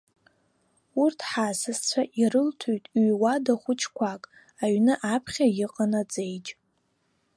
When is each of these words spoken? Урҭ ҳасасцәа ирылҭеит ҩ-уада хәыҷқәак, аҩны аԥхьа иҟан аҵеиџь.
Урҭ 1.01 1.19
ҳасасцәа 1.29 2.01
ирылҭеит 2.21 2.83
ҩ-уада 3.03 3.53
хәыҷқәак, 3.61 4.23
аҩны 4.63 4.93
аԥхьа 5.13 5.47
иҟан 5.63 5.91
аҵеиџь. 6.01 6.49